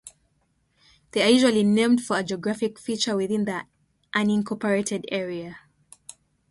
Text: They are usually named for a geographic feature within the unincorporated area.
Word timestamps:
They 1.11 1.21
are 1.21 1.29
usually 1.29 1.61
named 1.61 2.03
for 2.03 2.17
a 2.17 2.23
geographic 2.23 2.79
feature 2.79 3.15
within 3.15 3.45
the 3.45 3.67
unincorporated 4.15 5.05
area. 5.09 5.59